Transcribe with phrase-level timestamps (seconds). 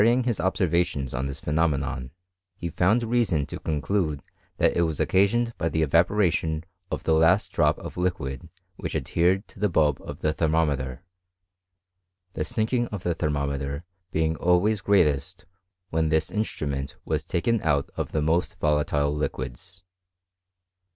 [0.03, 2.09] ing his observations on this phenomenon,
[2.55, 4.23] he found i reason to conclude
[4.57, 6.07] that it was occasioned by the evati'.
[6.07, 9.71] Deration of the last drop of liquid which adhered totiiii.
[9.71, 11.03] bulb of the thermometer;
[12.33, 15.45] the sinking of the thermome*; ter being always greatest
[15.91, 19.83] when this instrument wftT taken but of the most volatile liquids.